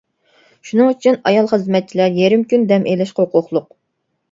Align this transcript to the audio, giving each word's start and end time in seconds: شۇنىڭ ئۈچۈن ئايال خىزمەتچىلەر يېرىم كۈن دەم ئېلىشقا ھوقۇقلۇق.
شۇنىڭ 0.69 0.89
ئۈچۈن 0.93 1.19
ئايال 1.31 1.51
خىزمەتچىلەر 1.51 2.17
يېرىم 2.21 2.47
كۈن 2.55 2.67
دەم 2.75 2.91
ئېلىشقا 2.91 3.29
ھوقۇقلۇق. 3.31 3.71